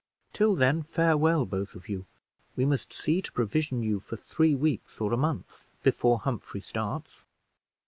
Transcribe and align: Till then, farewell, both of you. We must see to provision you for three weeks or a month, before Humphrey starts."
Till 0.33 0.55
then, 0.55 0.81
farewell, 0.81 1.45
both 1.45 1.75
of 1.75 1.87
you. 1.87 2.07
We 2.55 2.65
must 2.65 2.91
see 2.91 3.21
to 3.21 3.31
provision 3.31 3.83
you 3.83 3.99
for 3.99 4.17
three 4.17 4.55
weeks 4.55 4.99
or 4.99 5.13
a 5.13 5.15
month, 5.15 5.67
before 5.83 6.17
Humphrey 6.17 6.61
starts." 6.61 7.21